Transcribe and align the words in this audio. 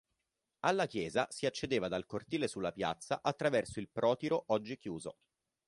Alla 0.61 0.87
chiesa 0.87 1.27
si 1.29 1.45
accedeva 1.45 1.87
dal 1.87 2.07
cortile 2.07 2.47
sulla 2.47 2.71
piazza 2.71 3.19
attraverso 3.21 3.79
il 3.79 3.87
protiro 3.87 4.45
oggi 4.47 4.75
chiuso. 4.75 5.17